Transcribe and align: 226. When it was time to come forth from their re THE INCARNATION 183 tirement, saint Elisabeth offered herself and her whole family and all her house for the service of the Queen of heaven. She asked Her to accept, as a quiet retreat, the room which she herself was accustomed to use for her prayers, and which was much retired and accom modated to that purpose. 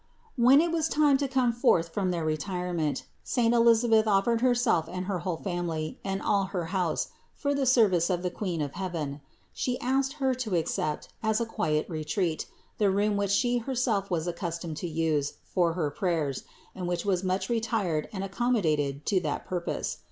226. 0.35 0.45
When 0.47 0.67
it 0.71 0.75
was 0.75 0.87
time 0.89 1.17
to 1.17 1.27
come 1.27 1.51
forth 1.51 1.89
from 1.93 2.09
their 2.09 2.25
re 2.25 2.35
THE 2.35 2.41
INCARNATION 2.41 2.75
183 2.75 2.89
tirement, 2.89 3.05
saint 3.23 3.53
Elisabeth 3.53 4.07
offered 4.07 4.41
herself 4.41 4.89
and 4.91 5.05
her 5.05 5.19
whole 5.19 5.37
family 5.37 5.99
and 6.03 6.23
all 6.23 6.45
her 6.45 6.65
house 6.73 7.09
for 7.35 7.53
the 7.53 7.67
service 7.67 8.09
of 8.09 8.23
the 8.23 8.31
Queen 8.31 8.63
of 8.63 8.73
heaven. 8.73 9.21
She 9.53 9.79
asked 9.79 10.13
Her 10.13 10.33
to 10.33 10.55
accept, 10.55 11.09
as 11.21 11.39
a 11.39 11.45
quiet 11.45 11.87
retreat, 11.87 12.47
the 12.79 12.89
room 12.89 13.15
which 13.15 13.29
she 13.29 13.59
herself 13.59 14.09
was 14.09 14.25
accustomed 14.25 14.77
to 14.77 14.87
use 14.87 15.33
for 15.43 15.73
her 15.73 15.91
prayers, 15.91 16.45
and 16.73 16.87
which 16.87 17.05
was 17.05 17.23
much 17.23 17.47
retired 17.47 18.09
and 18.11 18.23
accom 18.23 18.57
modated 18.59 19.05
to 19.05 19.19
that 19.19 19.45
purpose. 19.45 19.99